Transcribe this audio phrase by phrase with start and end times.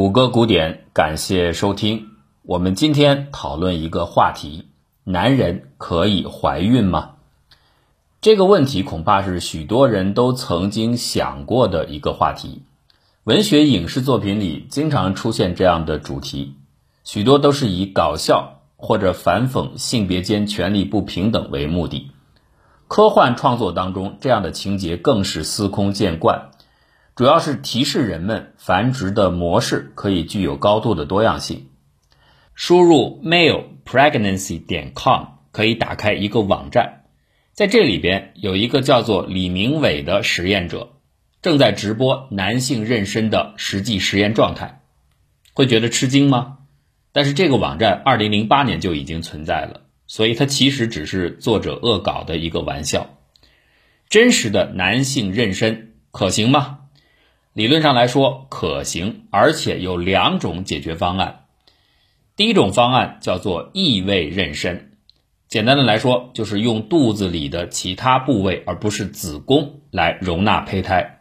[0.00, 2.06] 谷歌古典，感谢收听。
[2.40, 4.68] 我们今天讨论一个话题：
[5.04, 7.16] 男人可以怀孕吗？
[8.22, 12.62] 这个问题恐怕是许多人都曾经想过的一个话题。
[13.24, 16.54] 文学、影视作品里经常出现这样的主题，
[17.04, 22.10] 许多都是以搞笑或者反讽性别间权力不平等为目的。
[22.88, 26.52] 科幻创作当中，这样的情节更是司空见惯。
[27.20, 31.68] 主要是提示人们繁殖的模式可以具有高度的多样性。
[32.54, 37.02] 输入 malepregnancy 点 com 可以打开一个网站，
[37.52, 40.92] 在这里边有一个叫做李明伟的实验者
[41.42, 44.80] 正在直播男性妊娠的实际实验状态，
[45.52, 46.56] 会觉得吃惊吗？
[47.12, 53.18] 但是这个网站2008年就已经存在了，所以它其实只是作者恶搞的一个玩笑。
[54.08, 56.78] 真实的男性妊娠可行吗？
[57.60, 61.40] 理论上来说可行，而且有两种解决方案。
[62.34, 64.84] 第一种方案叫做异位妊娠，
[65.46, 71.18] 简单的来说就是用肚子里的其他部位，而不是子宫来容纳胚胎。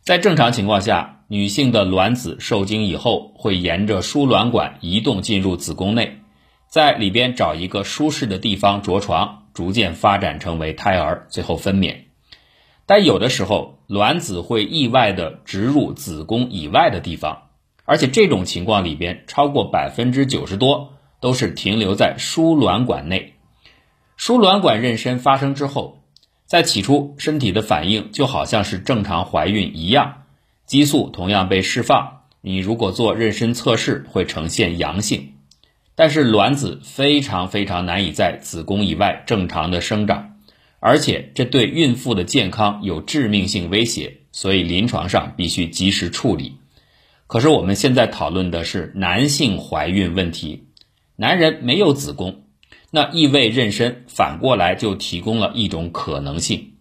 [0.00, 6.20] 在正常情况下，女性的卵子受精以后会沿着输卵管移动进入子宫内，
[6.70, 12.09] 在里边找一个舒适的地方着床，逐渐发展成为胎儿，最后分娩。
[12.90, 17.42] 但有的时候，卵子会意外的植入子宫以外的地方，
[17.84, 23.34] 而且这种情况里边，超过百分之九十多都是停留在输卵管内。
[24.16, 26.00] 输卵管妊娠发生之后，
[26.46, 30.24] 在起初身体的反应就好像是正常怀孕一样，
[30.66, 32.22] 激素同样被释放。
[32.40, 35.34] 你如果做妊娠测试，会呈现阳性，
[35.94, 40.29] 但是卵子非常非常难以在子宫以外正常的生长。
[40.80, 46.56] 而且这对孕妇的健康有致命性威胁，所以临床上必须及时处理。
[47.26, 50.64] 可是我们现在讨论的是男性怀孕问题，
[51.16, 52.44] 男人没有子宫，
[52.90, 56.72] 那异位妊娠反过来就提供了一种可能性。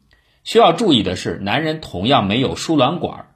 [0.46, 3.28] 需要注意的是，男人同样没有输卵管，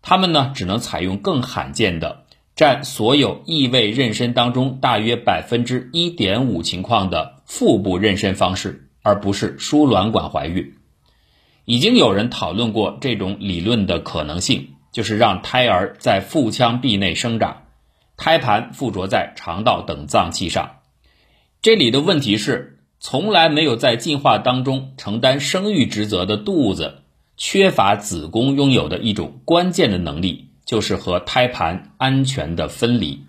[0.00, 2.24] 他们呢只能采用更罕见的、
[2.54, 8.85] 占所有异位妊娠当中大约百分之一点五情况的腹部妊娠方式。
[9.06, 10.74] 而不是输卵管怀孕，
[11.64, 17.68] 已经有人讨论过这种理论的可能性，就是让胎儿在腹腔壁内生长，
[18.16, 20.78] 胎盘附着在肠道等脏器上。
[21.62, 27.02] 这里的问题是，从来没有在进化当中承担生育职责的肚子，
[27.36, 33.22] 缺乏子宫拥有的一种关键的能力，就是和胎盘安全的分离。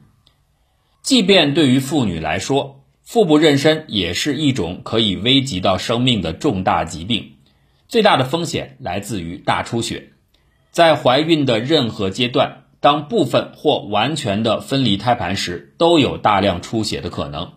[1.03, 2.76] 即便对于妇女来说，
[3.07, 7.35] 腹部妊娠也是一种可以危及到生命的重大疾病，
[7.87, 10.09] 最大的风险来自于大出血。
[10.71, 17.53] 在怀孕的任何阶段，当部分或完全的分离胎盘时，都有大量出血的可能。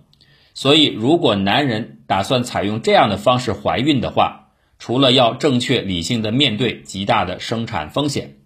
[0.55, 8.37] 所以，如果男人打算采用这样的方式怀孕的话，除了要正确理性的面对极大的生产风险，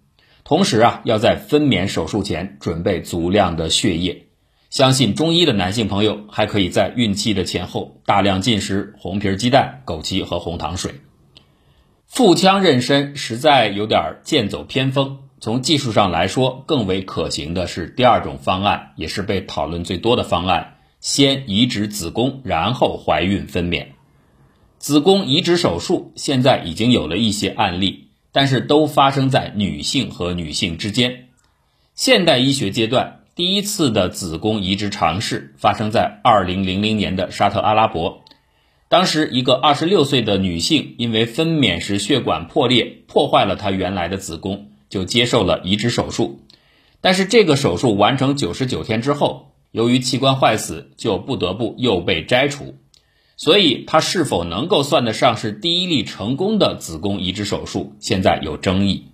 [0.43, 4.24] 同时啊，要在分娩手术前准备足量的血液。
[4.75, 10.95] 相信中医的男性朋友还可以在孕期的前后大量进食红皮鸡蛋、枸杞和红糖水。
[12.05, 23.85] 腹腔妊娠实在有点剑走偏锋，从技术上来说，更为可行的是第二种方案，也是被讨论最多的方案：先移植子宫，然后怀孕分娩。
[24.77, 31.29] 子宫移植手术现在已经有了一些案例，但是都发生在女性和女性之间。
[31.93, 33.21] 现代医学阶段。
[33.35, 38.23] 第一次的子宫移植尝试发生在二零零零年的沙特阿拉伯，
[38.87, 46.39] 当时一个二十六岁的女性因为分娩时血管破裂破坏了她原来的子宫，就接受了移植手术。
[47.01, 52.75] 但是这个手术完成九十九天之后，由于器官坏死，就不得不又被摘除。
[53.35, 59.07] 所以她是否能够算得上是第一例成功的子宫移植手术，现在有争议。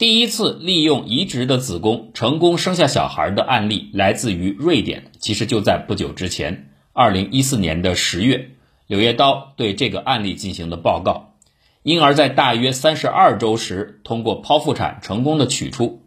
[0.00, 8.38] 第一次利用移植的子宫成功生下小孩的案例来自于瑞典，其实就在不久之前，二零一四年的十月，
[8.86, 11.34] 《柳叶刀》对这个案例进行了报告。
[11.82, 16.00] 婴儿在大约三十二周时通过剖腹产成功的取出。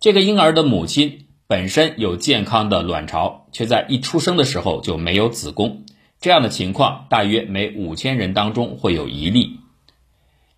[0.00, 5.86] 这个婴儿的母亲本身有健康的卵巢，却在一出生的时候就没有子宫。
[6.20, 9.60] 这样的情况大约每五千人当中会有一例。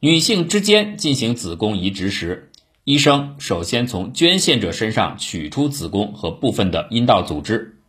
[0.00, 2.50] 女性之间进行子宫移植时，
[2.86, 7.80] 医生首先从捐献者身上取出子宫和部分的阴道组织，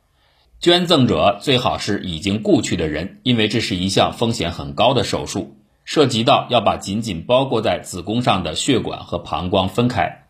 [0.59, 5.55] 捐赠者最好是已经故去的人，因为这是一项风险很高的手术，
[5.85, 10.25] 涉及到要把紧紧包裹在子宫上的血管和膀胱分开。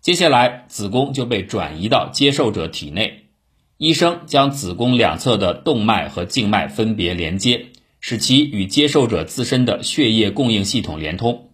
[0.00, 3.26] 接下来子宫就被转移到接受者体内，
[3.76, 7.66] 医生将子宫两侧的动脉和静脉分别连接，
[8.00, 11.50] 使其与接受者自身的血液供应系统连通。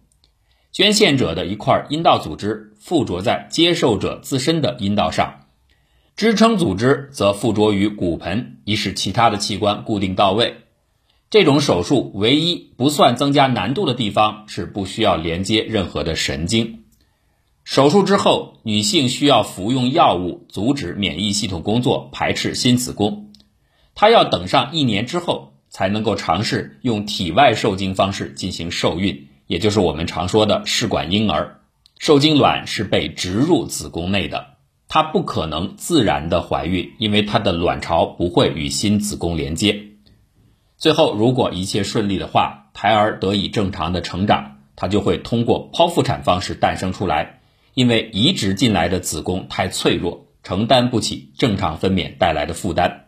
[0.71, 5.47] 捐献者的一块阴道组织附着在接受者自身的阴道上，
[6.15, 10.57] 支撑组织则附着于骨盆，以使其他的器官固定到位。
[11.29, 16.83] 这种手术唯一不算增加难度的地方是不需要连接任何的神经。
[17.63, 23.31] 手术之后，女性需要服用药物阻止免疫系统工作，排斥新子宫。
[23.93, 31.59] 她要等上一年之后才能够尝试用体外受精方式进行受孕，也就是我们常说的试管婴儿。
[31.99, 34.55] 受精卵是被植入子宫内的，
[34.87, 39.87] 它不可能自然的怀孕，因为它的卵巢不会与新子宫连接。
[40.77, 47.41] 最后，如果一切顺利的话，胎儿得以正常的成长，它就会通过剖腹产方式诞生出来。
[47.73, 53.07] 因为移植进来的子宫太脆弱，承担不起正常分娩带来的负担。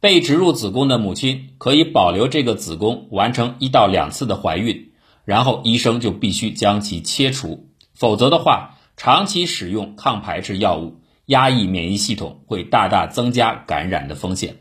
[0.00, 4.90] 被植入子宫的母亲可以保留这个子宫，完成一到两次的怀孕，
[5.24, 14.56] 然后医生就必须将其切除，否则的话，长期使用抗排斥药物，压抑免疫系统，会大大增加感染的风险。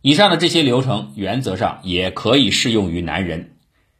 [0.00, 3.56] 以上的这些流程，原则上也可以适用于男人。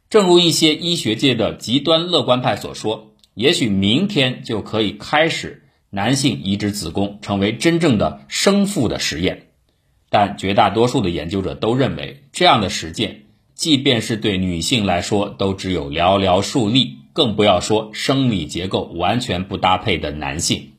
[0.09, 9.47] 正如一些医学界的极端乐观派所说，也许明天就可以开始男性移植子宫，成为真正的生父的实验。
[10.09, 13.25] 但绝大多数的研究者都认为，这样的实践，
[13.59, 20.71] 即便是对女性来说，都只有寥寥数例，更不要说生理结构完全不搭配的男性。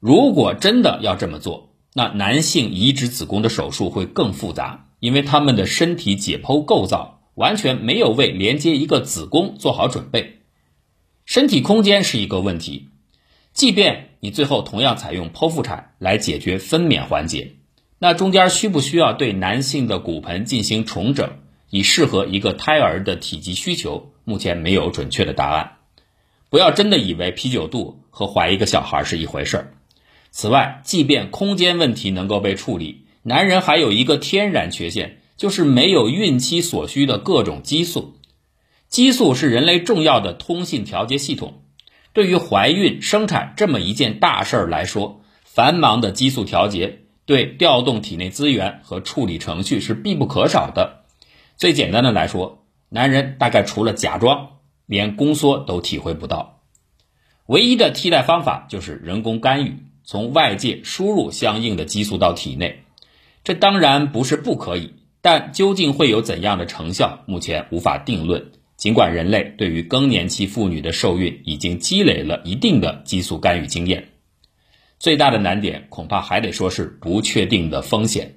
[0.00, 10.40] 如果真的要这么做，那男性移植子宫的手术会更复杂，因为他们的身体解剖构造完全没有为连接一个子宫做好准备，
[11.24, 12.88] 身体空间是一个问题。
[13.52, 17.52] 即便你最后同样采用剖腹产来解决分娩环节，
[18.00, 21.30] 那中间需不需要对男性的骨盆进行重整，
[21.76, 25.72] 以适合一个胎儿的体积需求，目前没有准确的答案。
[26.48, 29.74] 不要真的以为啤酒肚和怀一个小孩是一回事儿。
[30.30, 38.14] 此外，即便空间问题能够被处理，男人还有一个天然缺陷，就是没有孕期所需的各种激素。
[38.88, 41.62] 激素是人类重要的通信调节系统，
[42.14, 51.02] 对于怀孕生产这么一件大事儿来说，繁忙的激素调节对调动体内资源和处理程序是必不可少的。
[51.56, 56.60] 最简单的来说，男人大概除了假装，连宫缩都体会不到。
[57.46, 59.78] 唯一的替代方法就是人工干预。
[60.08, 62.84] 从外界输入相应的激素到体内，
[63.42, 68.52] 这当然不是不可以，但究竟会有怎样的成效，目前无法定论。
[68.76, 74.10] 尽管人类对于更年期妇女的受孕已经积累了一定的激素干预经验，
[75.00, 78.36] 最大的难点恐怕还得说是不确定的风险。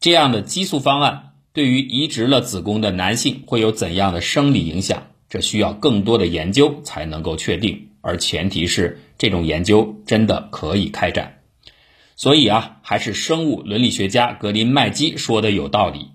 [0.00, 1.25] 这样的激素方案
[1.56, 5.04] 对于移植了子宫的男性会有怎样的生理影响？
[5.30, 9.00] 这需要更多的研究才能够确定，而前提是。
[9.16, 11.38] 这种研究真的可以开展，
[12.14, 16.08] 所以啊，还是生物伦理学家格林麦基说的有道理。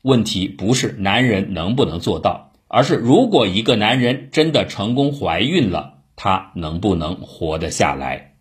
[0.00, 8.35] 问题不是男人能不能做到，而是如果一个男人真的成功怀孕了，他能不能活得下来？